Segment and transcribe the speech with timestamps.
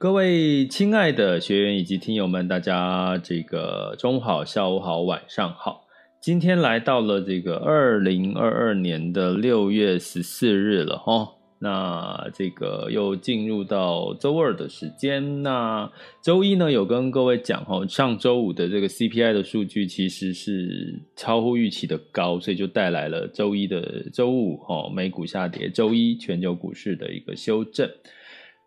[0.00, 5.88] 各位亲爱的学员以及听友们，大家这个中午好、下午好、晚上好。
[6.20, 11.28] 今天来到了这个二零二二年的六月十四日了哈。
[11.58, 15.42] 那这个又进入到周二的时间。
[15.42, 15.90] 那
[16.22, 27.90] 周一呢，有跟各位讲哈，上周五的这个 CPI 的数据其实是超乎预期的高，所以就带来了周一的周五哈美股下跌，周一全球股市的一个修正。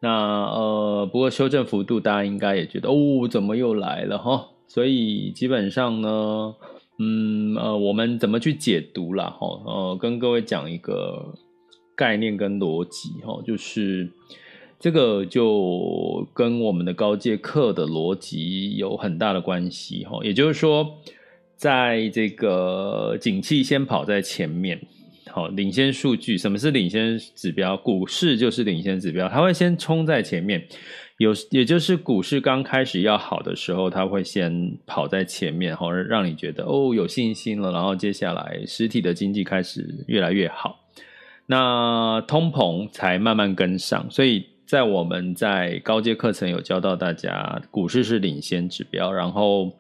[0.03, 4.47] 那呃，不过修正幅度大家应该也觉得哦，怎么又来了哈？
[4.67, 6.55] 所以基本上呢，
[6.97, 9.29] 嗯呃，我们怎么去解读啦？
[9.29, 9.47] 哈？
[9.63, 11.35] 呃，跟各位讲一个
[11.95, 14.09] 概念跟逻辑哈，就是
[14.79, 20.19] 这个就跟我们的高阶课的逻辑有很大的关系哈。
[20.23, 20.97] 也就是说，
[21.55, 24.81] 在这个景气先跑在前面。
[25.31, 27.77] 好，领先数据，什么是领先指标？
[27.77, 30.67] 股市就是领先指标，它会先冲在前面，
[31.17, 40.79] 有也就是股市刚开始要好的时候，它会先跑在前面，好，让你觉得哦有信心了，然后接下来实体的经济开始越来越好，
[41.45, 44.05] 那通膨才慢慢跟上。
[44.11, 49.71] 所以在我们在高阶课程有教到大家，股市是领先指标，然后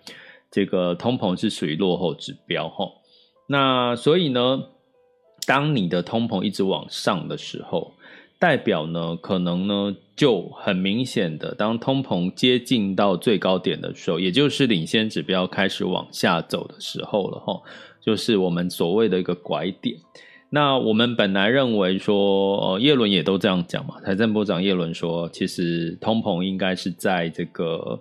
[0.49, 2.85] 这个通膨是属于落后指标，哈，
[3.47, 4.63] 那所以呢？
[5.45, 7.93] 当你的通膨一直往上的时候，
[8.39, 17.61] 代表呢，可能呢就很明显的，当通膨接近到最高点的时候，也就是领先指标开始往下走的时候了齁，
[18.01, 19.97] 就是我们所谓的一个拐点。
[20.49, 27.99] 那我们本来认为说，呃，耶伦也都这样讲嘛，财政部长耶伦说，其实通膨应该是在这个。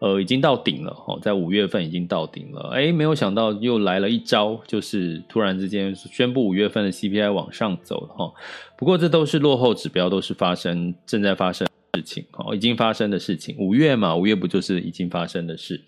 [0.00, 8.32] 呃，已经到顶了哈，在五月份已经到顶了，哎，没有想到又来了一招，就是突然之间宣布五月份的 CPI 往上走了哈。
[8.76, 13.56] 不过这都是落后指标，都是发生正在发生事情哈，已经发生的事情。
[13.58, 15.80] 五月嘛，五月不就是已经发生的事，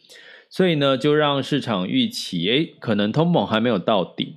[0.48, 4.34] 所以呢，就让市场预期，哎，可能通膨还没有到顶。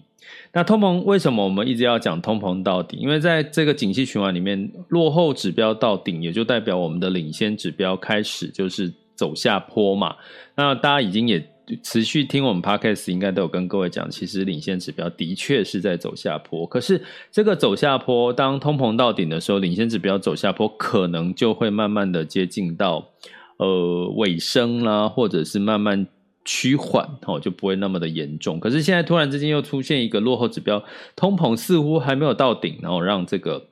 [0.52, 3.00] 那通膨为什么我们一直要讲通膨到顶？
[3.00, 8.92] 因为在这个景气循环里面，落后指标到顶，也就代表我们的领先指标开始就是。
[9.20, 10.16] 走下坡嘛，
[10.56, 11.46] 那大家已经也
[11.84, 16.66] 持续听我们 Podcast，应该都有跟各位讲，其实领先指标的确是在走下坡。
[16.66, 23.10] 可是这个走下坡，当通膨到顶的时候，领先指标走下坡，可能就会慢慢的接近到
[23.58, 26.08] 呃尾声啦，或者是慢慢
[26.46, 28.58] 趋缓哦，就不会那么的严重。
[28.58, 30.82] 可是现在突然之间又出现一个落后指标，
[31.18, 33.66] 通膨似乎还没有到顶，然后让这个。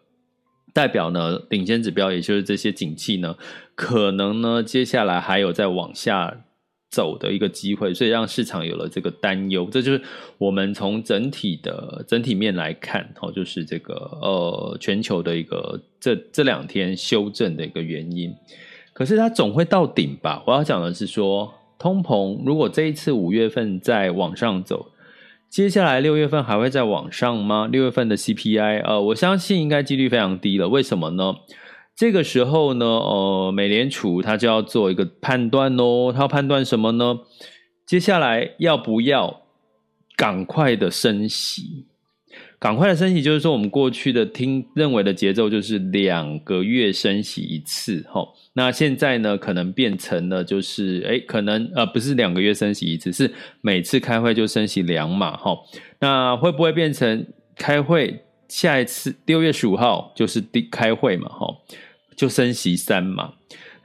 [0.77, 3.35] 代表呢，领先指标，也就是这些景气呢，
[3.73, 6.45] 可能呢，接下来还有再往下
[6.91, 9.67] 走的一个机会，所以让市场有了这个担忧。
[9.71, 9.99] 这就是
[10.37, 18.31] 我们从整体的整体面来看，哦，就是这个呃全球的一个这这两天修正的一个原因。
[18.93, 20.43] 可是它总会到顶吧？
[20.45, 24.91] 我要讲的是说，通膨如果这一次五月份再往上走。
[25.49, 27.67] 接下来六月份还会再往上吗？
[27.71, 30.67] 六月份的 CPI，呃，我相信应该几率非常低了。
[30.67, 31.35] 为什么呢？
[31.95, 37.19] 这个时候呢，呃，美联储它就要做一个判断哦，它要判断什么呢？
[37.85, 39.41] 接下来要不要
[40.15, 41.87] 赶快的升息？
[42.59, 48.27] 赶快的升息，就是说我们过去的听认为的节奏就是两个月升息一次，齁。
[48.53, 53.31] 那现在呢，可能变成了就是，诶，可能呃不是两个月升息一次，是
[53.61, 55.59] 每次开会就升息两码，齁。
[55.99, 61.55] 那会不会变成开会下一次六月十五号就是第开会嘛，齁，
[62.15, 63.33] 就升息三码？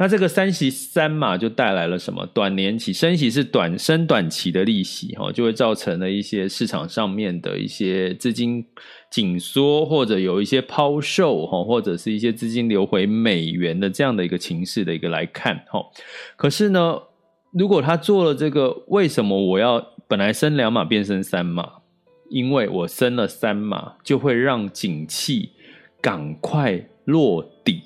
[0.03, 2.27] 那这个三息三码就带来了什么？
[2.35, 8.67] 短年期升息是短升短期的利息，哈，就会造成了一些市场上面的一些资金
[9.13, 15.81] 紧缩，或者有一些抛售，哈，或者是一些资金流回美元的这样的一个情势的一个来看，哈。
[16.35, 16.99] 可是呢，
[17.53, 21.75] 如果他做了这个，为什么我要本来升两码变升三码？
[22.29, 25.51] 因为我升了三码，就会让景气
[26.01, 27.83] 赶快落底。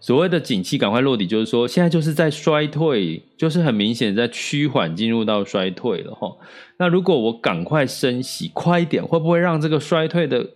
[0.00, 6.36] 所谓的景气赶快落底，就是说现在就是在衰退，就是很明显在趋缓进入到衰退了哈。
[6.78, 10.50] 那如果我赶快升息快一点，会不会让这个衰退的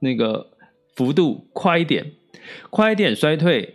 [0.00, 0.46] 那个
[0.94, 2.12] 幅度快一点？
[2.70, 3.74] 快一点衰退，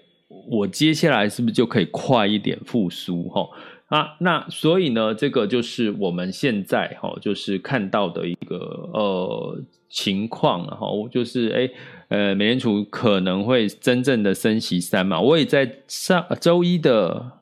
[0.50, 3.48] 我接下来是不是就可以快一点复苏哈？
[3.92, 11.70] 啊，那所以呢，这个就是我们现在哈，就是看到的一个呃情况，然后就是哎。
[12.12, 17.40] 呃，美联储可能会真正的升息三嘛，我也在上周一的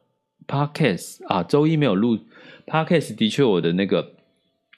[0.48, 2.20] podcast 啊，周一没有录
[2.68, 4.12] podcast，的确我的那个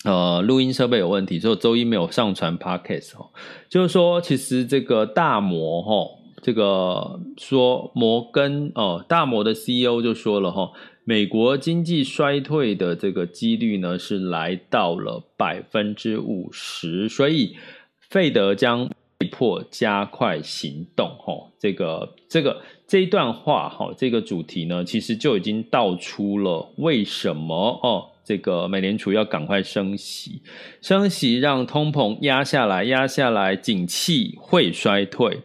[0.06, 3.32] 呃录音设备有问题，所以周一没有上传 podcast 哦。
[3.68, 6.10] 就是说，其实这个大摩哈，
[6.42, 10.72] 这个说摩根哦，大摩的 CEO 就说了哈，
[11.12, 17.58] 美国经济衰退的这个几率呢是来到了百分之五十，所以
[18.00, 18.90] 费德将。
[19.18, 30.42] 被迫加快行动，哈，这个这个这一段话，哈，这个主题呢，其实就已经道出了为什么哦，这个美联储要赶快升息，
[30.82, 35.42] 升息让通膨压下来，压下来，景气会衰退，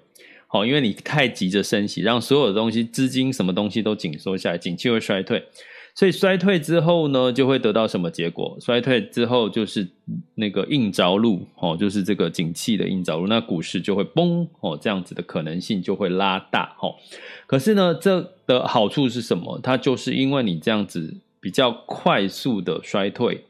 [0.47, 5.45] 好，因为你太急着升息，让所有的东西、资金什么东西都紧缩下来，景气会衰退。
[5.95, 8.55] 所以衰退之后呢，就会得到什么结果？
[8.61, 9.89] 衰退之后就是
[10.35, 16.95] 那个硬着陆哦，就是这个景气的硬着陆，那股市就会崩哦，这样子的可能性就会拉大哦。
[17.47, 19.59] 可是呢，这的好处是什么？
[19.63, 23.45] 它就是因为你这样子比较快速的衰退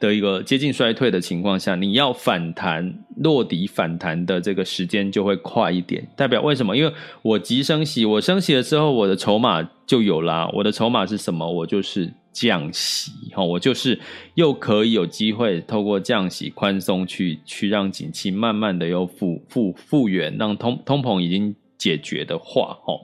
[0.00, 6.08] 的一个接近衰退的情况下，你要反弹落底反弹的这个时间就会快一点。
[6.16, 6.74] 代表为什么？
[6.74, 10.50] 因为我急升息，我升息了之后，我的筹码就有啦。
[10.54, 11.46] 我的筹码是什么？
[11.46, 14.00] 我就是降息，哈，我就是
[14.36, 22.94] 又可以有机会透过降息宽松去去让景气慢慢的又复复复原，让通通膨已经解决的话，哈。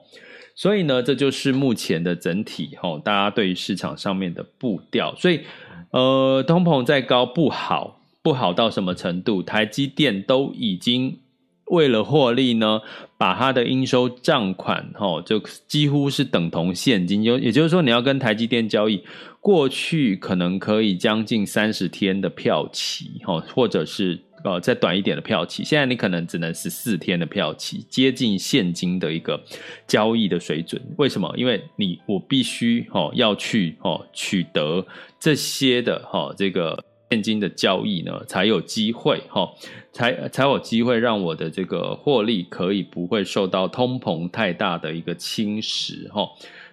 [0.54, 5.40] 所以呢，这就是目前的整体，哈，大家对于市场上面的步调，所以。
[5.96, 9.42] 呃，通膨再高不好，不好到什么程度？
[9.42, 11.16] 台积电都已经
[11.68, 12.82] 为了获利呢，
[13.16, 17.24] 把它的应收账款，哦，就几乎是等同现金。
[17.24, 19.02] 就也就是说，你要跟台积电交易，
[19.40, 29.42] 过去可能可以将近三十天的票期，哦，或者是呃再短一点的票期，现在你可能只能十四天的票期，接近现金的一个
[29.86, 30.80] 交易的水准。
[30.96, 31.32] 为什么？
[31.36, 34.86] 因为你我必须哦要去哦取得。
[35.18, 39.52] 这些的哈，这个现金的交易呢，才有机会哈，
[39.92, 46.28] 才才有机会让我的这个获利可以不会受到通膨太大的一个侵蚀哈。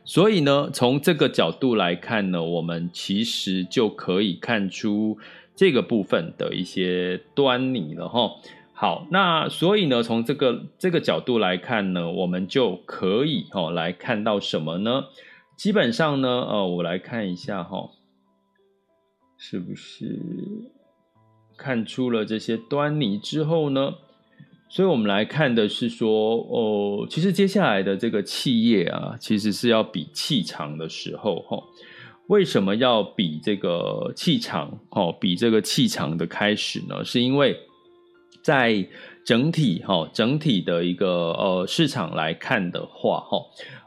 [0.05, 5.17] 所以呢，从这个角度来看呢，我们其实就可以看出
[5.55, 8.31] 这个部分的一些端倪了哈。
[8.73, 15.05] 好，那所以呢，从这个这个角度来看呢，我们就可以哈来看到什么呢？
[15.55, 17.91] 基本上呢，呃，我来看一下哈。
[19.37, 20.19] 是不是
[21.57, 23.95] 看出了这些端倪之后呢？
[24.69, 31.63] 所以我们来看的是说，哦，其实接下来的这个企业啊，其实是要比气长的时候，哈。
[32.27, 34.79] 为什么要比这个气场？
[34.89, 37.03] 哦，比这个气场的开始呢？
[37.03, 37.57] 是因为
[38.41, 38.87] 在
[39.25, 43.37] 整体哈，整体的一个呃市场来看的话，哈。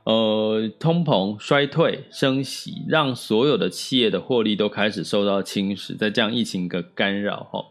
[0.04, 7.64] 呃，通膨、衰退、升息，让所有的企业的获利都开始受到侵蚀，在这样疫情的干扰哈，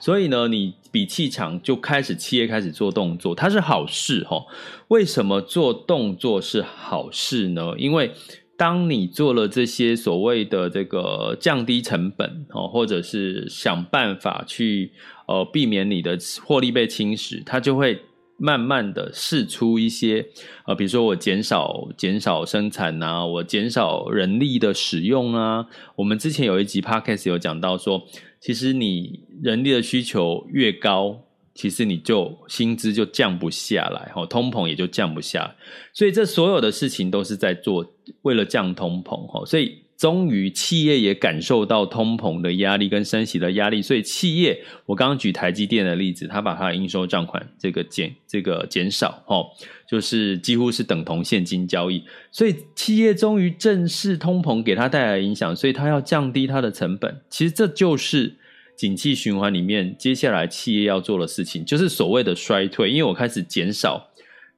[0.00, 4.44] 所以呢，你比气场就开始企业开始做动作，它是好事哈。
[4.88, 7.74] 为什么做动作是好事呢？
[7.78, 8.10] 因为
[8.56, 14.92] 当你做了这些所谓的这个降低成本哦，或者是想办法去
[15.26, 18.00] 呃避免你的获利被侵蚀，它就会。
[18.38, 20.26] 慢慢的释出一些，
[20.66, 25.64] 呃，比如说我减少减少生产啊，我减少人力的使用啊。
[25.94, 28.06] 我们之前有一集 podcast 有讲到说，
[28.38, 31.22] 其实你人力的需求越高，
[31.56, 35.54] 其实你就薪资就降不下来，哈，通膨也就降不下来。
[35.92, 39.44] 所以这所有的事情都是在做，为了降通膨，哈。
[39.46, 49.46] 所以终于企业也感受到通膨的压力跟升息的压力，所以企业，我刚刚举台积电的例子，他把他的应收账款这个减这个减少，哦，
[49.88, 57.22] 就是几乎是等同现金交易，所以企业终于正视通膨给他带来影响，所以他要降低他的成本。
[57.30, 58.36] 其实这就是
[58.76, 64.08] 景气循环里面接下来企业要做的事情，就是所谓的衰退，因为我开始减少。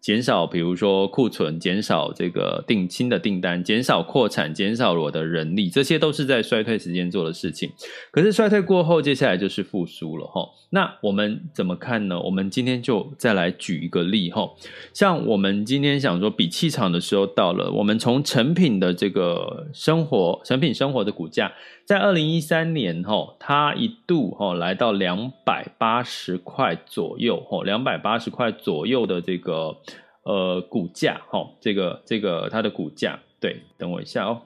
[0.01, 7.73] 减少，比如说库存，减少这个定新的订单，减少扩产，减少我的人力，这些都是在衰退时间做的事情。
[8.13, 10.51] 可是衰退过后，接下来就是复苏了齁。
[10.71, 12.21] 那我们怎么看呢？
[12.21, 14.53] 我们今天就再来举一个例齁。
[14.95, 21.53] 像我们今天想说比气场的时候到了，我们从成品的这个生活，成品生活的股价。
[21.89, 29.75] 在二零一三年，吼，它一度吼来到两百八十块左右，吼，两百八十块左右的这个
[30.23, 34.43] 呃股价，吼，这个这个它的股价，对，等我一下哦，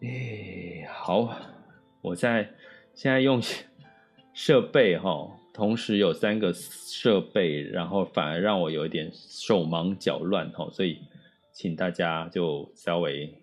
[0.00, 1.36] 哎，好，
[2.00, 2.48] 我在
[2.94, 3.38] 现在用
[4.32, 10.96] 设备，哈，同时有三个设备，然后反而让我有一点手忙脚乱，哈，所以
[11.52, 13.34] 请大家就稍微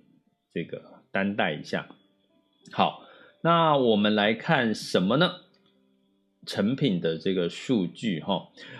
[0.52, 1.88] 这个担待一下。
[2.72, 3.04] 好，
[3.42, 5.32] 那我们来看什么呢？
[6.46, 8.36] 成品的这个数据哈，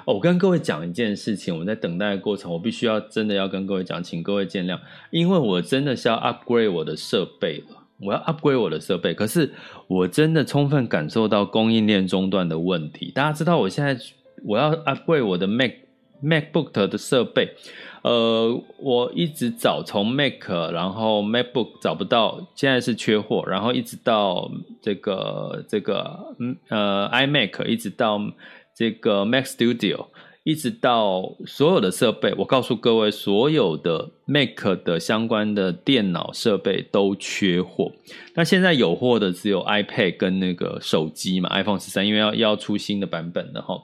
[0.06, 4.80] 哦，我跟各位讲一件事情，我在等待的过程，我必须要真的要跟各位讲，请各位见谅，
[5.12, 9.52] 因为我真的是要 upgrade 我的设备了，我要 upgrade 我的设备，可是
[9.88, 13.12] 我真的充分感受到供应链中断的问题。
[13.14, 14.00] 大家知道，我现在
[14.46, 15.72] 我要 upgrade 我的 Mac
[16.24, 17.56] MacBook 的设备。
[18.04, 24.50] 呃，我一直找从 Mac，然后 MacBook 找不到，现在是缺货，然后一直到
[24.82, 28.22] 这个这个嗯呃 iMac，一直到
[28.74, 30.06] 这个 Mac Studio，
[30.44, 37.92] 一直到所有的设备，我告诉各位，所有的 Mac 的相关的电脑设备都缺货。
[38.36, 43.84] 那现在有货的只有 iPad 跟那个手机嘛，iPhone 十三，因为要要出新的版本的哈，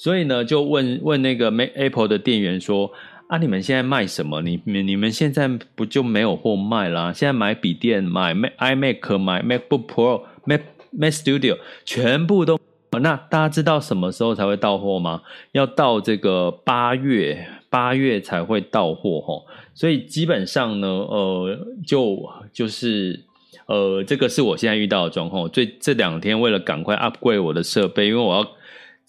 [0.00, 2.90] 所以呢，就问问那个 Mac Apple 的店员说。
[3.30, 3.38] 啊！
[3.38, 4.42] 你们现在卖什么？
[4.42, 7.12] 你你你们现在不就没有货卖啦？
[7.12, 12.58] 现在买笔电、买 Mac、iMac、买 MacBook Pro、Mac Mac Studio，全部都……
[12.90, 15.22] 那大家知道什么时候才会到货吗？
[15.52, 19.46] 要到这个八月，八月才会到货吼。
[19.74, 23.20] 所以基本上呢，呃，就就是
[23.66, 25.48] 呃，这个是我现在遇到的状况。
[25.50, 28.50] 最这两天为了赶快 upgrade 我的设备，因为我要。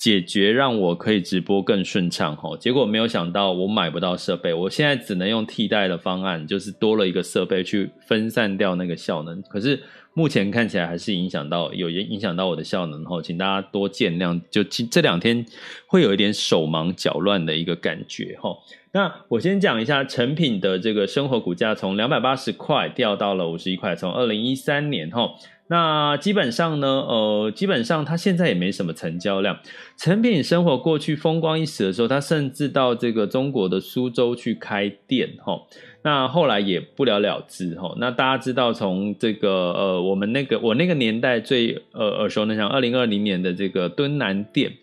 [0.02, 9.40] 解决让我可以直播更顺畅哈，结果没有想到我买不到设备，我现在只能用替代的方案，就是多了一个设备去分散掉那个效能。
[9.44, 9.80] 可是
[10.16, 14.42] 目前看起来还是影响到有影响到我的效能哈，请大家多见谅。
[14.50, 15.46] 就这两天
[15.86, 18.58] 会有一点手忙脚乱的一个感觉哈。
[18.94, 25.36] 那我先讲一下成品的这个生活股价从两百八十块掉到了五十一块，从二零一三年哈。
[25.72, 29.58] 那基本上呢，呃，基本上它现在也没什么成交量。
[29.96, 35.68] 成品生活过去风光一时的时候，它甚至到这个中国的苏州去开店，吼。
[36.04, 37.96] 那后来也不了了之，吼。
[38.00, 44.74] 那大家知道，从这个呃，我们那个我那个年代最呃耳熟能详，二零二零年的这个敦南店。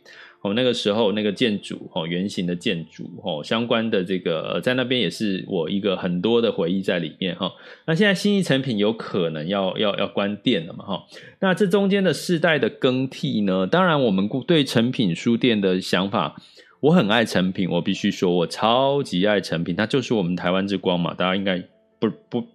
[0.40, 7.52] 哦，那个时候那个建筑哦，圆形的建筑哦，相关的这个在那边也是我一个很多的回忆在里面哈。
[7.86, 11.04] 那现在新一诚品有可能要要要关店了嘛哈？
[11.40, 13.66] 那这中间的世代的更替呢？
[13.66, 16.36] 当然，我们对诚品书店的想法，
[16.78, 21.60] 我很爱诚品，我必须说，我超级爱诚品，它就是我们台湾之光嘛，大家应该
[21.98, 22.46] 不不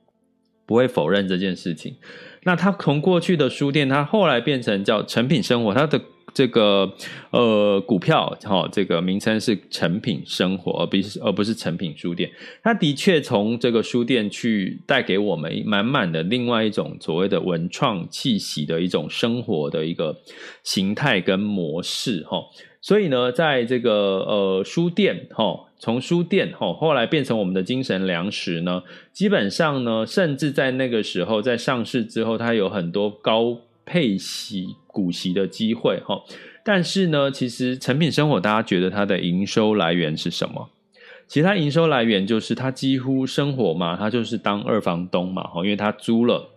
[0.66, 1.98] 不会否认这件事情。
[2.44, 6.00] 那它从过去的书店，它后来变成叫诚品生活，它的。
[6.34, 6.92] 这个
[7.30, 12.32] 呃股票哈、哦，这个名称是成品生活，而不是而不是成品书店。
[12.64, 20.18] 它的确从这个书店去带给我们满满的另外一种所谓的文创气息的一种生活的一个
[20.64, 22.44] 形态跟模式哈、
[22.82, 23.92] 所以呢，在这个
[24.28, 33.60] 呃书店哈、哦，从书店哈、哦、后来变成我们的精神粮食呢，基本上呢，甚至在那个时候在上市之后，它有很多高。
[33.86, 36.22] 配息股息的机会哈，
[36.64, 40.70] 但是呢，其实成品生活大家觉得它的营收来源是什么？
[41.28, 46.53] 其实它营收来源就是它几乎生活嘛，它就是当二房东嘛，因为它租了。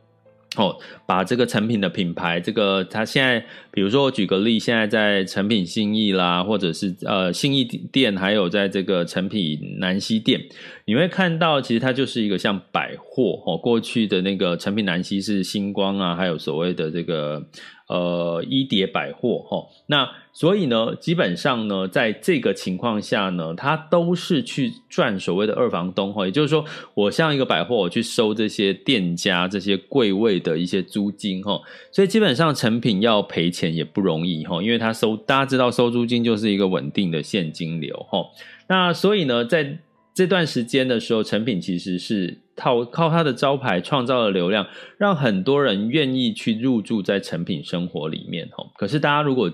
[0.57, 0.75] 哦，
[1.07, 10.41] 把这个成品的品牌，这个它现在，比如说我举个例，现在在成品信义啦，或者是呃信义店，还有在这个成品南西店，
[10.87, 13.59] 你会看到，其实它就是一个像百货哦。
[13.59, 17.45] 过去的那个成品南西是星光啊，还有所谓的这个
[17.89, 19.67] 呃一叠百货哈。
[19.87, 26.65] 那所以呢，基本上呢，在这个情况下呢，它都是去赚所谓的二房东哈，也就是说，
[26.95, 31.59] 我像一个百货，我去收这些店家这些柜位的一些租金哈，
[31.91, 38.27] 所以基本上成品要赔钱也不容易哈，因为它收大家知道收租金就是一个稳定的现金流哈。
[38.69, 39.79] 那所以呢，在
[40.13, 44.67] 这段时间的时候，成品其实是靠靠他的招牌创造了流量，
[44.99, 48.65] 让很多人愿意去入住在成品生活里面哈。
[48.77, 49.53] 可是大家如果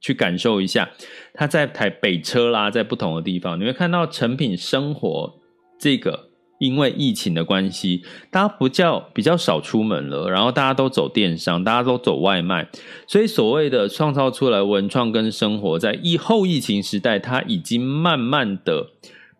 [0.00, 0.90] 去感受一下，
[1.32, 5.34] 他在台北车啦，在不同的地方，你会看到成品生活
[5.78, 6.28] 这个，
[6.60, 12.68] 因为疫情的关系，大家不叫比较少出门了，然后大家都走电商，大家都走外卖，
[13.06, 18.90] 所以所谓的创造出来文创跟生活，在疫后疫情时代，它已经慢慢的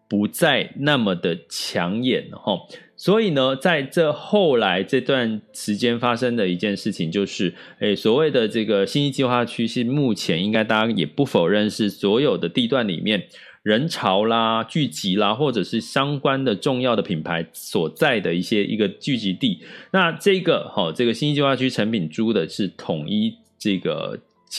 [0.09, 2.59] 不再那么的抢眼了哈。
[3.05, 13.25] 所以呢，在这后来这段时间发生的一件事情，就是，诶，所谓的这个信义计划区，是目前应该大家也不否认，是所有的地段里面
[13.63, 19.61] 人潮啦、聚集啦，或者是相关的重要的品牌所在的一些一个聚集地。
[19.91, 24.19] 那这个哈，这个信义计划区成品租的是统一这个。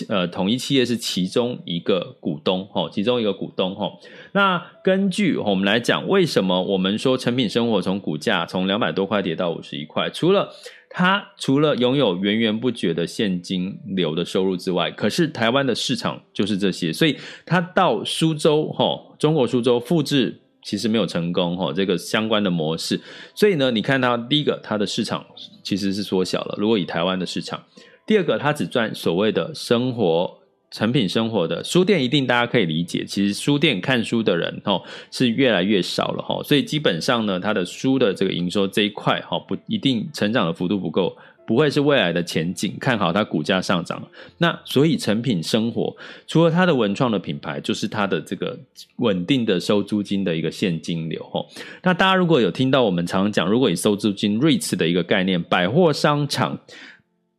[0.10, 3.92] 呃，统一企业是其中一个股东，哈，其中一个股东，哈。
[4.34, 10.10] 那根据我们来讲，为什么我们说成品生活从股价从两百多块跌到五十一块？
[10.10, 10.54] 除了
[10.90, 23.00] 它除了拥有源源不绝的现金流的收入之外，可是台湾的市场就是这些，所以它到苏州，哈，中国苏州复制其实没有成功，哈，这个相关的模式。
[23.34, 25.26] 所以呢，你看它第一个，它的市场
[25.64, 26.56] 其实是缩小了。
[26.58, 27.64] 如果以台湾的市场。
[28.06, 30.32] 第二个，他只赚所谓的生活
[30.70, 33.04] 成品生活的书店，一定大家可以理解。
[33.06, 42.76] 其实书店看书的人哦是越来越少了哈，所以基本上呢，他的书的这个营收这一块哈不一定成长的幅度不够，不会是未来的前景。
[42.80, 44.00] 看好它股价上涨，
[44.38, 45.96] 那所以成品生活
[46.28, 48.56] 除了它的文创的品牌，就是它的这个
[48.98, 51.44] 稳定的收租金的一个现金流哈。
[51.82, 56.60] 那大家如果有听到我们常常讲，如果以收租金 REITs 的一个概念，百货商场。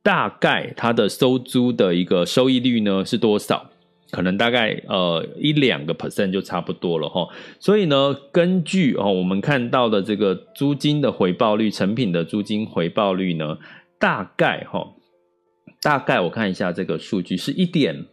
[0.07, 3.73] 大概它的收租的一个收益率呢是多少？
[4.13, 7.27] 可能大概呃一两个 percent 就差不多了哈。
[7.59, 13.59] 所以呢，根据哦我们看到的这个租金的回报率，成品的租金回报率呢，
[13.99, 14.93] 大概哈，
[15.83, 18.07] 大概我看一下这个数据是一点。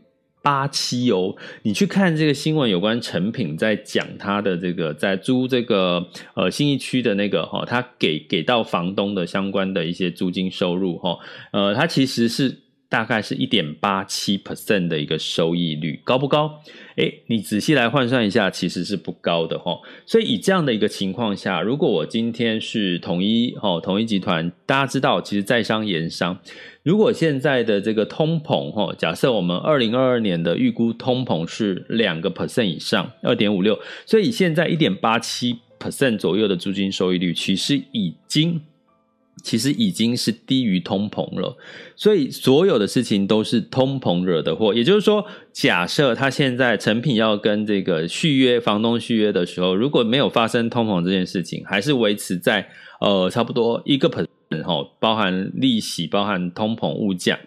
[0.43, 11.17] 八七哦，你去看这个新闻，有关成品在讲他的这个在租这个呃新一区的那个哈，他给给到房东的相关的一些租金收入哈，
[11.53, 12.59] 呃，他其实是
[12.93, 16.61] 大概是一点八七 percent 的一个收益率，高不高？
[16.97, 19.79] 诶，你仔细来换算一下，其实是不高的哈。
[20.05, 26.37] 所以以这样的一个情况下，如果我今天是统一哈统一集团，大家知道，其实在商言商。
[26.83, 38.61] 如果现在的这个通膨哈，假设我们二零二二年的预估通膨是两个 percent 以上，二点五六，所以现在一点八七 percent 左右的租金收益率，其实已经
[39.43, 41.55] 其实已经是低于通膨了。
[41.95, 44.73] 所以所有的事情都是通膨惹的祸。
[44.73, 52.67] 也就是说，假设他现在成品要跟这个续约房东续约的时候，如果没有发生通膨这件事情，还是维持在
[52.99, 54.27] 呃差不多一个 percent。
[54.99, 57.39] 包含利息，包含通膨物价，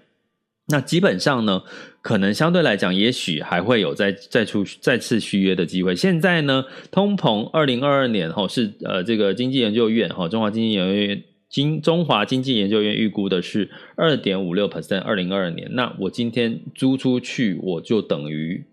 [0.67, 1.63] 那基本上呢，
[2.03, 5.95] 可能相对来讲，也许还会有再再出再次续约的机会。
[5.95, 15.69] 现在呢，通膨二零二二年哈是呃这个经济研究院哈中华经济研究院经中华经济研究院预估的是二点五六 percent，二零二二年。
[15.73, 18.65] 那我今天租出去，我就等于。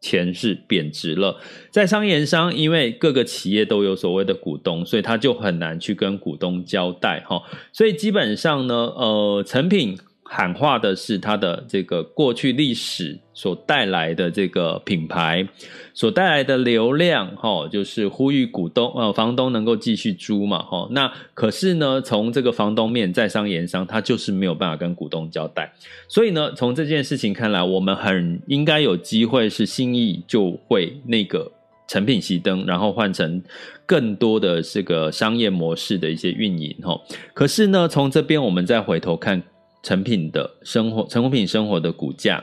[0.00, 1.40] 钱是贬值了，
[1.70, 7.40] 在商言商，因为各个企业都有所谓的股东，所以他就很难去跟股东交代哈。
[7.72, 9.96] 所以基本上呢，呃，成品。
[10.26, 15.46] 喊话的是他的这个过去历史所带来的这个品牌
[15.92, 20.88] 所带来的流量，哈，就是呼吁股东呃房东能够继续租嘛，哈。
[20.92, 25.72] 那可是呢，从这个房东面在商言商，他就是没有办法跟股东交代。
[26.08, 31.52] 所以呢，从这件事情看来，我们很应该有机会是信义就会那个
[31.86, 33.42] 成品熄灯，然后换成
[33.84, 36.98] 更多的这个商业模式的一些运营，哈。
[37.34, 39.42] 可是呢，从这边我们再回头看。
[39.84, 42.42] 成品的生活，成品生活的股价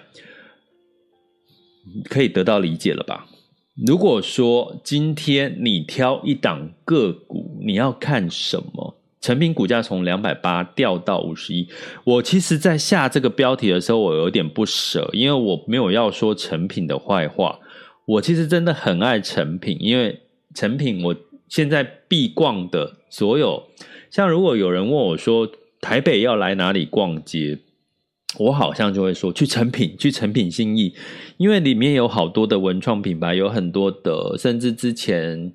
[2.06, 3.28] 可以得到理解了吧？
[3.88, 8.96] 如果说今天你挑一档个股，你要看什么？
[9.20, 11.68] 成品股价从两百八掉到五十一，
[12.04, 17.60] 我其实，在下这个标题的时候，我有点不舍，因为我没有要说成品的坏话。
[18.06, 20.20] 我其实真的很爱成品，因为
[20.54, 21.16] 成品我
[21.48, 23.64] 现在必逛的所有，
[24.10, 25.48] 像如果有人问我说，
[25.82, 27.58] 台北要来哪里逛街？
[28.40, 30.94] 我好像就会说去诚品，去诚品信义，
[31.36, 35.52] 因为里面有好多的文创品牌，有很多的，甚至之前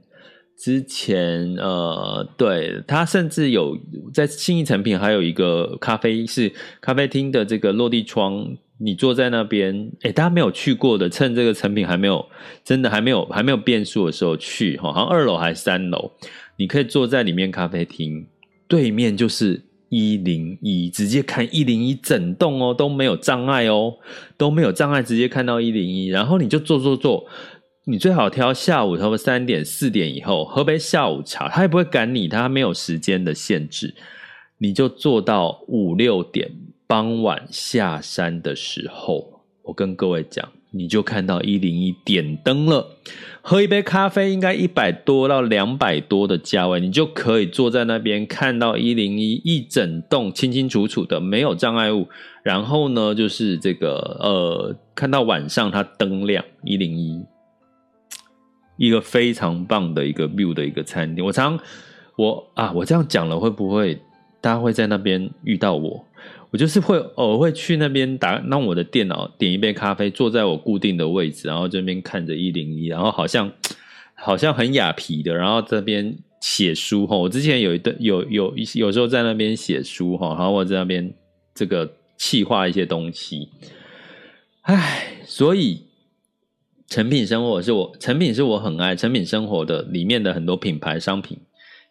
[0.58, 3.78] 之前呃，对，它甚至有
[4.12, 12.26] 在信义诚品还有一个咖啡是咖啡厅的这个落地窗，你坐在那边，诶，大家没有去过的，趁这个成品还没有
[12.62, 16.12] 真的还没有还没有变数的时候去，好像二楼还是三楼，
[16.58, 18.26] 你可以坐在里面咖啡厅，
[18.68, 19.62] 对面就是。
[19.88, 23.94] 一零一直接看一零一整栋哦，都没有障碍哦，
[24.36, 27.26] 都没有障碍，直接看到一零一，然后你就坐坐坐，
[27.84, 33.94] 你最好挑下午差不多三点四点以后喝杯下午茶，他也不会赶你，他没有时间的限制，
[34.58, 36.50] 你就坐到五六点，
[36.86, 40.48] 傍晚下山的时候，我跟各位讲。
[40.72, 42.86] 你就看到一零一点灯了，
[43.48, 52.08] 喝一杯咖啡应该一百多到两百多的价位，你就可以坐在那边看到一零一一整栋清清楚楚的，没有障碍物。
[52.42, 57.24] 然后呢，就是这个呃，看到晚上它灯亮一零一，
[58.78, 61.24] 一个非常棒的一个 view 的一个餐厅。
[61.24, 61.56] 我常
[62.16, 63.94] 我啊，我这样讲了会不会
[64.40, 66.04] 大家会在那边遇到我？
[66.50, 73.52] 我就是会偶尔会去那边打，弄我的电脑，点一杯咖啡，坐在我固定的位置，然后这边看着一零一，然后好像
[74.14, 77.16] 好像很雅痞的，然后这边写书哈。
[77.16, 81.12] 我之前有一段有有有时候在那边写书哈，然后我在那边
[81.52, 83.50] 这个气化一些东西。
[84.62, 85.82] 唉，所以
[86.86, 91.38] 成品生活是我成品是我很爱，成品生活的里面的很多品牌商品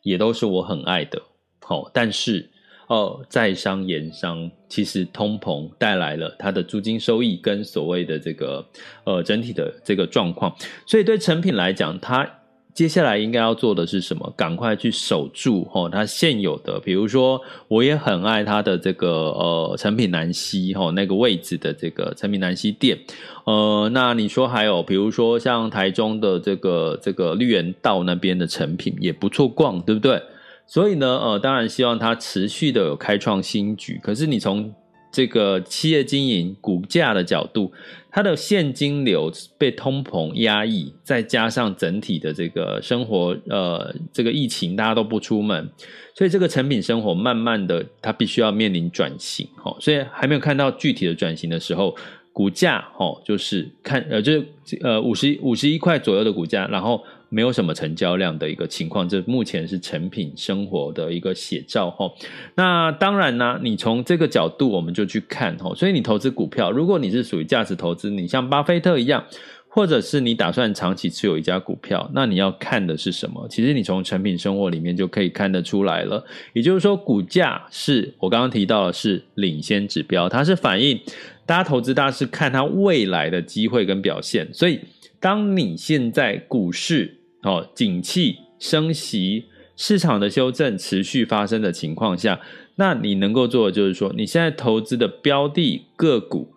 [0.01, 1.21] 也都是我很爱的。
[1.59, 2.51] 好，但是。
[2.87, 8.65] 哦，在商言商，其实通膨带来了它的租金收益跟所谓的这个
[9.03, 12.29] 呃整体的这个状况，所以对成品来讲，它
[12.73, 14.33] 接下来应该要做的是什么？
[14.35, 22.99] 赶快去守住哦，它现有的，比如说我也很爱它的这个呃成品南西哈那个位置的这个成品南西店，
[23.45, 30.21] 呃，那你说还有比如说像台中的这个这个绿园道那边的成品也不错逛，对不对？
[30.67, 33.99] 所以呢，呃，当然希望它持续的有开创新局。
[34.01, 34.73] 可是你从
[35.11, 37.71] 这个企业经营股价的角度，
[38.11, 45.69] 它的现金流被通膨压抑，再加上整体的这个生活，呃，这个疫情大家都不出门，
[46.15, 51.95] 所以这个成品生活慢慢的它必须要面临转型，哦，所以还没有看到具体的转型的时候，
[52.33, 54.45] 股价，哦，就是看，呃，就是
[54.81, 57.01] 呃五十五十一块左右的股价，然后。
[57.29, 62.11] 没有什么成交量的一个情况，这目前是成品生活的一个写照哈。
[62.55, 65.73] 那当然呢，你从这个角度我们就去看哈。
[65.75, 69.25] 所以你投资股票，如果你是属于价值投资，你像巴菲特一样，
[69.67, 73.45] 或者是你打算长期持有一家股票，那你要看的是什么？
[73.49, 76.23] 其实你从成品生活里面就可以看得出来了。
[76.53, 80.97] 也就是说，股价是我刚刚提到的是领先指标，它是反映
[81.45, 84.47] 大家投资大家是看它未来的机会跟表现。
[84.53, 84.79] 所以，
[85.19, 92.39] 当你现在股市哦，景气升息，市场的修正持续发生的情况下，
[92.75, 96.53] 那你能够做的就是说，你现在投资的标的个股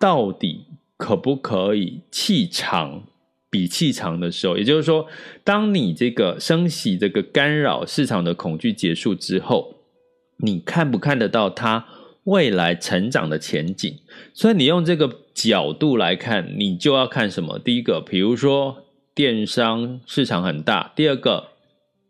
[0.00, 3.04] 到底可不可以气长
[3.50, 5.06] 比气长的时候，也就是说，
[5.44, 9.76] 当你这个升息这个干扰市场的恐惧结束之后，
[10.38, 11.86] 你看不看得到它
[12.24, 13.98] 未来成长的前景？
[14.32, 17.58] 所以你用这个角度来看，你就要看什么？
[17.58, 18.84] 第一个，比如说。
[19.14, 21.48] 电商市场很大，第二个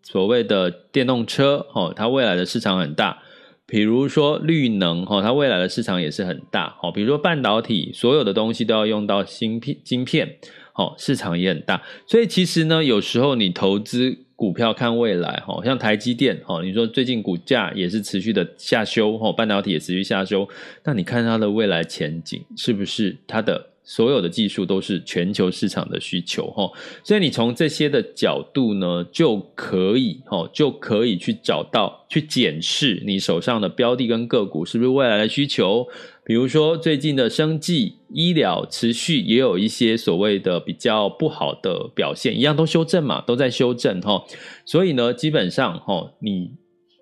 [0.04, 3.20] 所谓的电动车哦，它未来的市场很大。
[3.66, 6.92] 比如说绿能哦，它未来的市场也是很大哦。
[6.92, 10.36] 比如说半导体，所有的东西都要用到芯片，晶片
[10.74, 11.82] 哦，市场也很大。
[12.06, 20.48] 所以其实呢，有时候你投资股票看未来哈，像台积电哈，你说最近股价也是持续的下修哈，半导体也持续下修，
[20.82, 23.68] 那你看它的未来前景是不是它的？
[23.84, 26.70] 所有的技术都是全球市场的需求，哈，
[27.04, 35.86] 所以你从这些的角度呢，就可以，哈，就可以去找到、去检视你手上的标的跟个股是不是未来的需求。
[36.24, 44.24] 比如说最近的生计医疗持续也有一些所谓的比较不好的表现，一样都修正嘛，都在修正，哈。
[44.64, 46.52] 所以呢，基本上，哈，你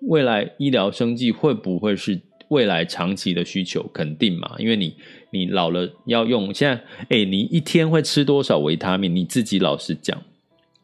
[0.07, 3.89] 未来医疗生计会不会是未来长期的需求？
[3.93, 4.95] 肯定嘛，因为你。
[5.33, 9.15] 你老了要用，现在哎，你一天会吃多少维他命？
[9.15, 10.21] 你自己老实讲，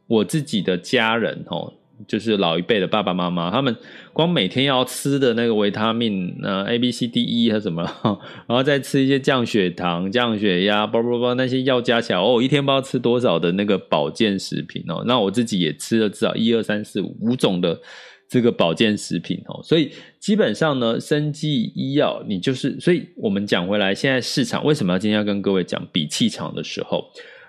[0.07, 1.73] 我自己的家人哦，
[2.07, 3.75] 就是老一辈的爸爸妈妈，他们
[4.13, 7.81] 光每天要吃的那个维他命，呃，A、B、C、D、E 和什么，
[8.47, 15.03] 然后再吃一些降血糖、降血压，包包那些药加起来，哦，一天不知道吃多少的那个保健食品哦。
[15.07, 17.79] 那我自己也吃了至少一二三四五五种的
[18.29, 19.59] 这个保健食品哦。
[19.63, 27.05] 所以基本上呢，生技医药你就是，所以我们讲回来，现在市场为什么要今天要跟各位讲比气场的时候，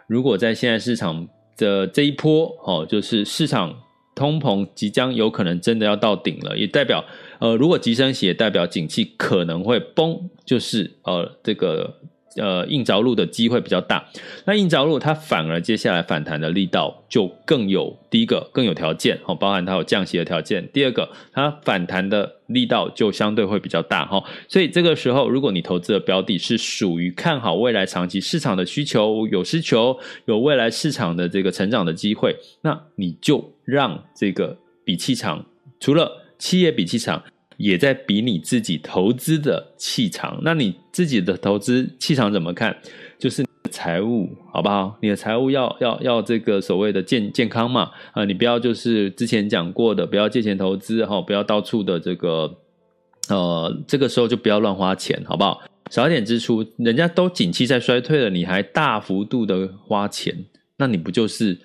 [0.06, 3.74] 如果在现在市场的这一波哦，就是市场
[4.18, 7.04] 通膨即将有可能真的要到顶了，也代表
[7.38, 11.94] 呃，如果急升息，也代表景气可能会崩，就是呃这个。
[12.38, 14.04] 呃，硬着陆的机会比较大，
[14.44, 24.22] 那硬着陆它反而接下来反弹的力道就更有，第一个更有条件哦，包含它有降息的条件；第二个，它反弹的力道就相对会比较大哈。
[24.48, 35.44] 所以这个时候，如果你投资的标的是属于看好未来长期市场的需求，有需求，有未来市场的这个成长的机会，那你就让这个比气场，
[35.80, 37.22] 除了企业比气场。
[37.58, 42.74] 也在比你自己投资的气场，那你自己的投资气场怎么看？
[43.18, 44.96] 就是财务好不好？
[45.02, 47.90] 你的财务要要要这个所谓的健健康嘛？
[48.12, 52.58] 啊，你不要就是之前讲过的，不要借钱投资哈，不要到处的这个
[53.28, 55.60] 呃，这个时候就不要乱花钱，好不好？
[55.90, 60.44] 少一点支出，人家都景气在衰退了，你还大幅度的花钱，
[60.76, 61.58] 那你不就是？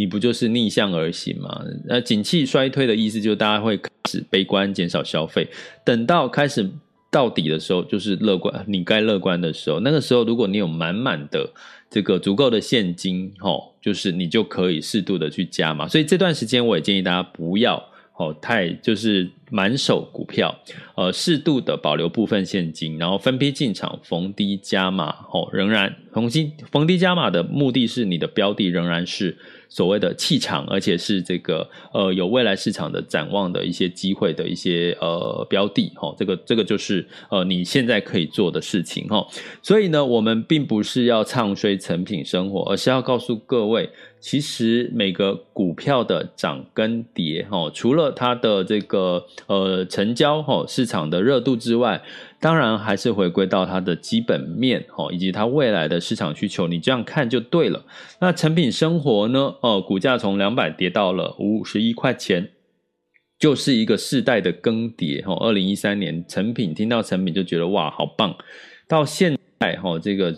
[0.00, 1.62] 你不就是逆向而行嘛？
[1.84, 5.46] 那景气衰退的意思就是大家会开始悲观，减少消费。
[5.84, 6.66] 等到开始
[7.10, 8.64] 到底的时候，就是乐观。
[8.66, 11.52] 你该乐观的时候，那个时候如果你有满满的
[11.90, 15.86] 这个足够的现金，吼，就是你就可以适度的去加嘛。
[15.86, 17.76] 所以这段时间我也建议大家不要
[18.16, 20.58] 哦太就是满手股票，
[20.94, 25.14] 呃，适度的保留部分现金，然后分批进场，逢低加码。
[25.32, 29.36] 哦，仍然逢低逢低加码的目的是你的标的仍然是。
[29.72, 39.24] 所谓的气场，而且是这个呃有未来市场的展望的一些机会的一些呃标的哈，这个这个就是呃你现在可以做的事情哈。
[39.62, 52.02] 所以呢，我们并不是要唱衰成品生活，而是要告诉各位，其实每个股票的涨跟跌哈，除了它的这个呃成交哈市场的热度之外。
[52.42, 57.84] 当然还是回归到它的基本面哦，以及它未来的市场需求，你这样看就对了。
[58.18, 59.56] 那成品生活呢？
[59.60, 62.52] 哦，股价从两百跌到了五十一块钱，
[63.38, 65.34] 就是一个世代的更迭哦。
[65.34, 68.34] 二零一三年成品听到成品就觉得哇，好棒。
[68.88, 70.34] 到现在哈，这个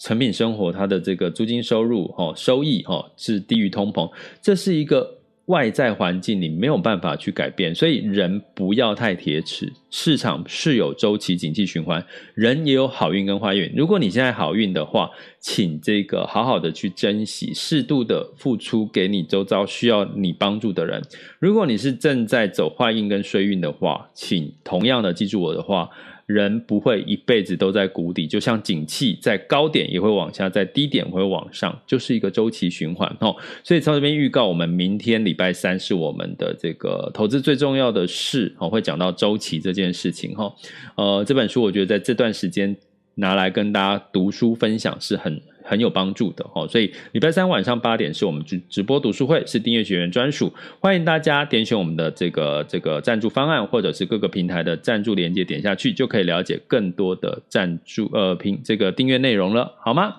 [0.00, 4.10] 成品生活它的这个租金收入哈收益哈是低于通膨，
[4.42, 5.13] 这是一个。
[5.46, 9.72] 外在环境你没有办法去改变，所以人不要太铁齿。
[9.90, 12.04] 市场是有周期、景气循环，
[12.34, 13.70] 人也有好运跟坏运。
[13.76, 21.02] 如果你现在好运的话，请这个好好的去珍惜，适度的付出给你周遭需要你帮助的人。
[21.38, 25.90] 如果你是正在走坏运跟衰运的话，请同样的记住我的话。
[26.26, 33.34] 人不会一辈子都在谷底，就像景气在高点也会往下，在低点会往上，就是一个周期循环哦。
[33.62, 40.54] 所以从这边预告，我们明天礼拜三是我们的这个投资最重要的事哦，会讲到周期这件事情哈。
[40.96, 42.76] 呃，这本书我觉得在这段时间
[43.16, 45.40] 拿来跟大家读书分享是很。
[45.64, 60.16] 很有帮助的哦，所以礼拜三晚上八点是我们直直播读书会，是订阅学员专属，欢迎大家点选我们的这个这个赞助方案，或者是各个平台的赞助链接，点下去就可以了解更多的赞助呃评这个订阅内容了，好吗？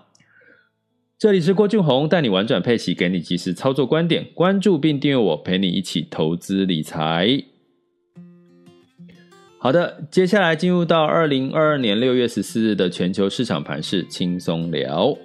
[1.17, 7.43] 这里是郭俊宏，带你玩转配息，给你及时操作观点，关注并订阅我，陪你一起投资理财。
[9.57, 15.17] 好的，接下来进入到二零二二年六月十四日的全球市场盘势轻松聊。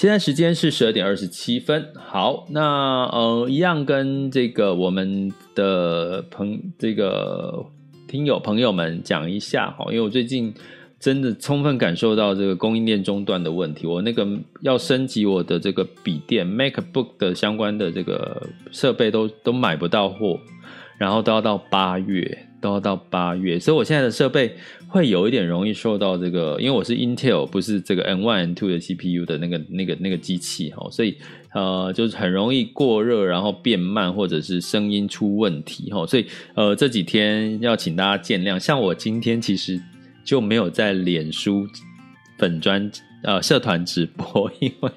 [0.00, 1.92] 现在时间是十二点二十七分。
[1.94, 7.66] 好，那呃，一样跟这个我们的朋这个
[8.08, 10.54] 听友朋友们讲一下哈，因为我最近
[10.98, 14.26] 真的充分感受到这个供应链中断的问题，我那个
[14.62, 20.40] 要升级我的这个笔电 MacBook 的相关的这个设备都都买不到货，
[20.96, 22.46] 然后都要到八月。
[22.60, 24.54] 都要到八月，所以我现在的设备
[24.86, 31.16] 会有一点容易受到这个，因为我是 Intel，不是这个 N One N Two 的 CPU 的那个、那个、那个机器哈，所以
[31.54, 38.58] 呃，就是很容易过热，然后变慢，或者是声音出问题哈，所以呃，这几天要请大家见谅。
[38.58, 39.80] 像我今天其实
[40.24, 41.66] 就没有在脸书
[42.38, 42.90] 粉专
[43.22, 44.90] 呃社团直播，因为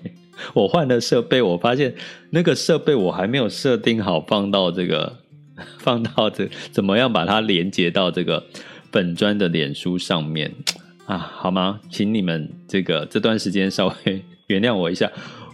[0.54, 1.94] 我换了设备，我发现
[2.30, 5.23] 那个设备我还没有设定好放到这个。
[5.80, 8.44] 放到这，怎么样把它连接到这个
[8.92, 10.52] 本专的脸书上面
[11.06, 11.18] 啊？
[11.18, 11.80] 好吗？
[11.90, 15.12] 请你们这个这段时间稍微原谅我一下，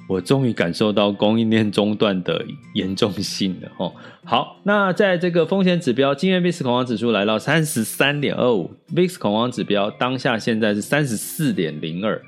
[0.07, 3.93] 我终于感受到供应链中断的严重性了哦。
[4.23, 12.21] 好，那在这个风险指标，今日 VIX 恐慌指数来到三十三点二五，VIX 恐慌指标当下现在是三十四点零二，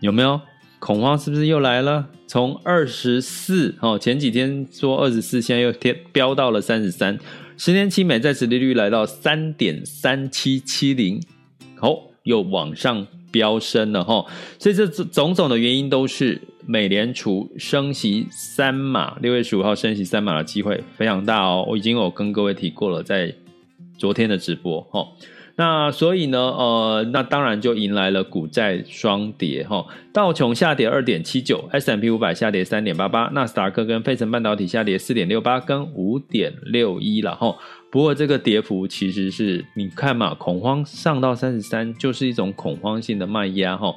[0.00, 0.40] 有没有？
[0.82, 2.08] 恐慌是不是又来了？
[2.26, 7.16] 从二十四哦，前几天说二十四，现在又贴飙到了三十三，
[7.56, 11.22] 十年期美债殖利率来到三点三七七零，
[11.80, 14.26] 哦，又往上飙升了哈。
[14.58, 21.64] 所以这种种的原因都是美联储升息三码，六月十五号升息三码的机会非常大哦。
[21.68, 23.32] 我已经有跟各位提过了，在
[23.96, 25.06] 昨天的直播哈。
[25.56, 37.56] 那所以呢，呃，那当然就迎来了股债双跌哈，道琼下跌二点七九，S&P 五百下跌三点八八，纳斯达克跟费城半导体下跌四点六八跟五点六一了哈。
[37.90, 43.94] 不过这个跌幅其实是你看嘛，恐慌上到三十三，就是一种恐慌性的卖压哈。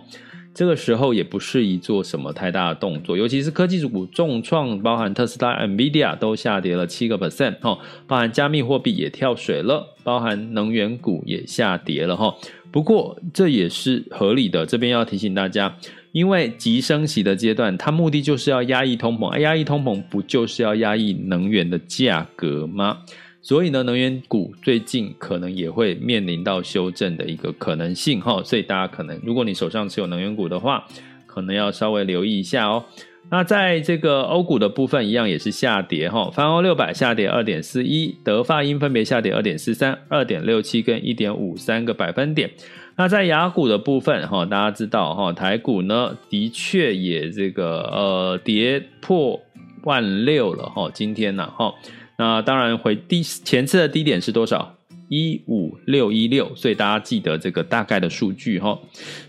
[0.56, 12.34] 这个时候也不适宜做什么太大的动作，尤其是科技股重创，包含特斯拉、NVIDIA 都下跌了七个 percent 哈，包含加密货币也跳水了，包含能源股也下跌了哈。
[12.72, 15.78] 不过这也是合理的，这边要提醒大家，
[16.14, 23.00] 因为急升息的阶段，它目的就是要压抑通膨，压抑通膨不就是要压抑能源的价格吗？
[23.46, 30.84] 所以呢，能源股最近可能也会面临到修正的一个可能性哈，所以大家可能，如果你手上持有能源股的话，
[31.28, 32.86] 可能要稍微留意一下哦。
[33.30, 42.50] 那在这个欧股的部分，一样也是下跌哈，泛欧六百下跌二点四一，德法英分别下跌二点四三、二点六七跟一点五三个百分点。
[42.96, 49.40] 那在雅股的部分哈，大家知道哈，台股呢的确也这个呃跌破
[49.84, 51.72] 万六了哈，今天呢哈。
[52.18, 54.78] 那当然，回低前次的低点是多少？
[55.08, 58.80] 一五六一六，所以大家记得这个大概的数据哈。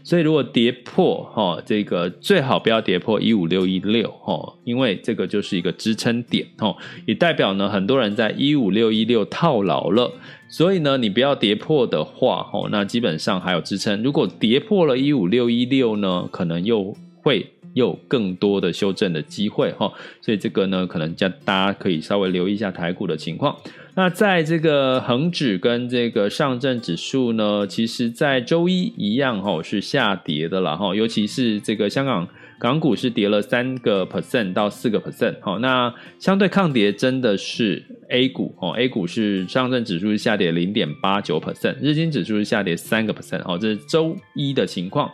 [0.02, 10.10] 所以如果跌破哈，这个最好不要跌破一五六一六哈，因为这个就是一个支撑点哈，也代表呢很多人在一五六一六套牢了。
[10.48, 14.02] 所以呢，你不要跌破的话哈，那基本上还有支撑。
[14.02, 17.52] 如果跌破了一五六一六呢，可能又会。
[17.76, 23.54] 有更多的修正的机会哈，所以这个呢，可能叫大家可以稍微留意一下台股的情况。
[23.94, 32.26] 那在这个恒指跟这个上证指数呢，其实在周一一样哈，是下跌的了哈，尤其是这个香港
[32.58, 35.58] 港股是跌了三个 percent 到四个 percent 哈。
[35.58, 45.10] 那相对抗跌真的是 A 股哦，A 股是上证指数是下跌零点八九 percent，日经指数是下跌三个 percent 哦，这是周一的情况。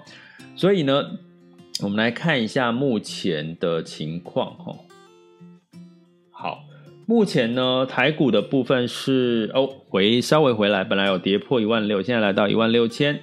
[0.54, 1.02] 所以呢。
[1.80, 4.76] 我们来看一下目前的情况哈。
[6.30, 6.64] 好，
[7.06, 13.20] 目前呢，台股的部分是哦，回稍微回来，本来有跌破一万六，现在来到一万六千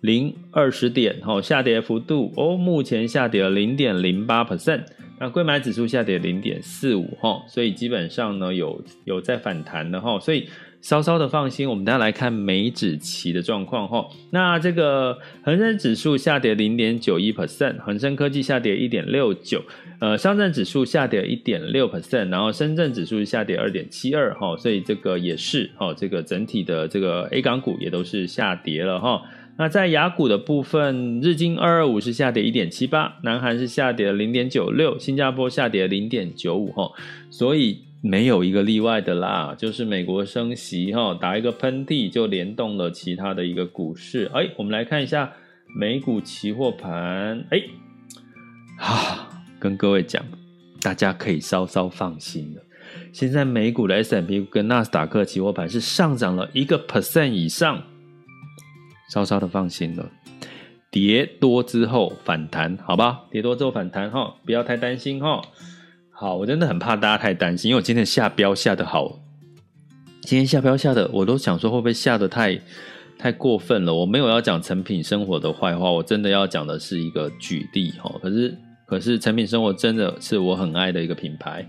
[0.00, 4.84] 零二十点，哈，下跌幅度哦，目前下跌了零点零八 percent，
[5.18, 10.48] 那柜买指数下跌零点四五，哈，所以基本上呢，有有在反弹的哈，所以。
[10.80, 14.06] 稍稍的放心，我们大家来看美指期的状况哈。
[14.30, 19.62] 那这个恒生指数下跌零点九一 percent，恒生科技下跌一点六九，
[19.98, 29.22] 呃，上证指数下跌一点六 percent，然后深圳指数下跌二点七二哈，所以这个也是哈，这个整体的这个 A 港股也都是下跌了哈。
[29.58, 36.92] 那在雅股的部分，日经二二五是下跌一点七八，南韩是下跌零点九六，新加坡下跌零点九五哈，
[37.30, 37.85] 所以。
[38.02, 44.30] 没有一个例外的啦，就是美国升息哈，打一个喷嚏就联动了其他的一个股市。
[44.32, 45.32] 哎，我们来看一下
[45.78, 47.44] 美股期货盘。
[47.50, 47.62] 哎，
[48.78, 50.24] 啊，跟各位讲，
[50.80, 52.62] 大家可以稍稍放心了。
[53.12, 57.82] 现在美股的 S M P 跟纳斯达克期货盘是上涨了一个 percent 以上，
[59.10, 60.08] 稍稍的放心了。
[60.90, 63.22] 跌多之后反弹，好吧？
[63.30, 65.42] 跌多之后反弹哈，不要太担心哈。
[66.18, 69.20] 好，我真的很怕大家太担心，因为我今天下标下得好，
[70.22, 72.58] 今天下标下的，我都想说会不会下得太
[73.18, 73.92] 太过分了？
[73.92, 78.10] 我没有要讲成品生活的坏话，我真的要讲的是一个举例哈。
[78.22, 81.68] 可是，可是成品生活真的是我很爱的一个品牌。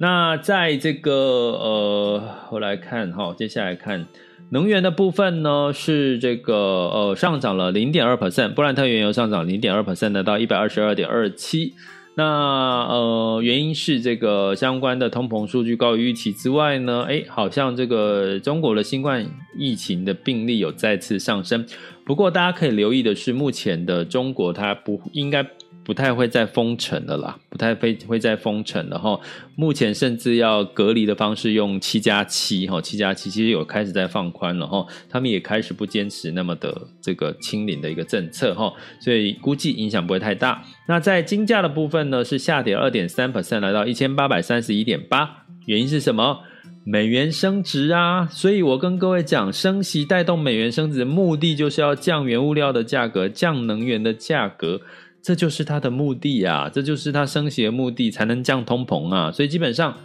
[0.00, 4.04] 那在这个呃，我来看哈，接下来看
[4.50, 11.74] 能源的部分呢，是这个呃上涨了零点二 percent，布兰特原油上涨零点二 percent，到一百二十二点二七。
[12.16, 19.26] 那呃，原因是这个相关的通膨数据高于预期之外呢，诶，好像这个中国的新冠
[19.58, 21.66] 疫情的病例有再次上升。
[22.04, 25.44] 不过大家可以留意的是，目前的中国它不应该。
[25.84, 29.20] 不太会再封城了啦，不太会会再封城了哈。
[29.54, 34.86] 目前甚至要隔离的方式用七加七哈，七加七其实有开始在放宽了哈。
[35.10, 40.64] 他们也开始不坚持那么的这个清零的一个政策哈，所以估计影响不会太大。
[40.88, 45.44] 那在金价的部分呢，是下跌二点三 percent，来到一千八百三十一点八。
[45.66, 46.40] 原因是什么？
[46.86, 48.26] 美元升值啊。
[48.26, 54.80] 所以我跟各位讲，升息带动美元升值的目的就是要降原物料的价格，降能源的价格。
[55.24, 59.32] 这就是它的目的啊，这就是它升息的目的，才能降通膨啊。
[59.32, 59.96] 所以基本上。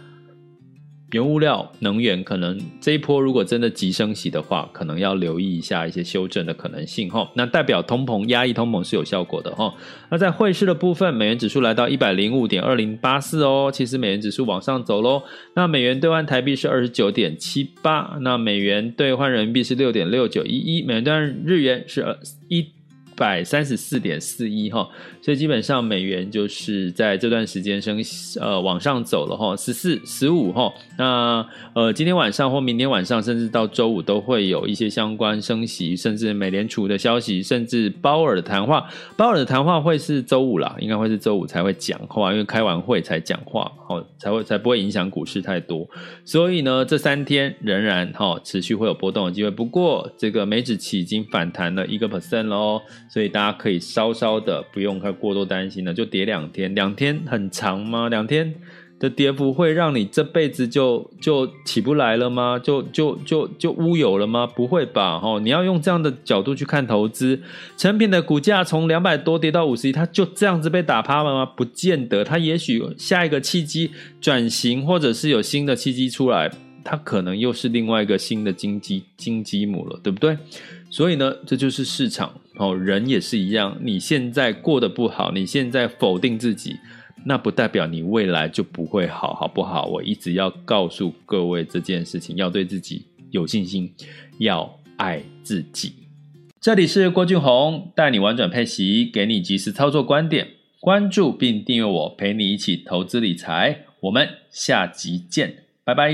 [1.12, 7.28] 原物料、能源可能这一波如果真的急升息的话，可能要留意一下一些修正的可能性哈。
[7.34, 9.74] 那代表通膨压抑通膨是有效果的哈。
[10.08, 15.24] 那在汇市的部分，美元指数来到一百零五点二零八四哦，其实美元指数往上走喽。
[15.56, 22.16] 那美元兑换台币是二十九点七八，那美元兑换人民币是六点六九一一，美元兑换日元是二
[22.48, 22.68] 一
[23.20, 24.88] 百三十四点四一哈。
[25.20, 28.02] 所以基本上美元就是在这段时间升
[28.40, 38.88] 呃往上走了哈，十四十五哈，那呃今天晚上或明天晚上，甚至到周五都会有一些相关升息，甚至美联储的消息，甚至鲍尔的谈话。
[39.18, 45.86] 鲍尔的谈话会是周五啦，应该会是周五才会讲话，因为开完会才讲话，哦，才会才不会影响股市太多。
[46.24, 49.50] 所以呢，这三天仍然哈持续会有波动的机会。
[49.50, 52.80] 不过这个美指期已经反弹了一个 percent 了哦，
[53.10, 55.10] 所以大家可以稍稍的不用太。
[55.20, 58.08] 过多担心了，就跌两天，两天很长吗？
[58.08, 58.54] 两天
[58.98, 62.58] 的跌幅会让你这辈子就就起不来了吗？
[62.58, 64.46] 就就就就乌有了吗？
[64.46, 67.38] 不会吧，哦，你要用这样的角度去看投资，
[67.76, 71.44] 成品的股价从两百多跌到五十一，它就这样子被打趴了吗？
[71.44, 73.90] 不见得，它也许下一个契机
[74.22, 76.50] 转型，或者是有新的契机出来，
[76.84, 80.38] 它可能又是另外一个新的金鸡金鸡母了，对不对？
[80.88, 83.74] 所以呢，这就是市场哦，人也是一样。
[83.80, 86.76] 你现在过得不好，你现在否定自己，
[87.24, 89.86] 那不代表你未来就不会好，好不好？
[89.86, 93.90] 我一直要告诉各位这件事情，要对自己有信心，
[94.38, 95.94] 要爱自己。
[96.60, 100.46] 这里是郭俊宏，带你玩转配息，给你及时操作观点，
[100.80, 103.86] 关注并订阅我，陪你一起投资理财。
[104.00, 106.12] 我们下集见，拜拜。